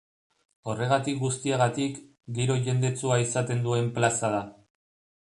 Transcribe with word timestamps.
Horregatik 0.71 1.19
guztiagatik, 1.23 1.99
giro 2.39 2.57
jendetsua 2.69 3.21
izaten 3.25 3.63
duen 3.67 3.93
plaza 3.99 4.33
da. 4.39 4.45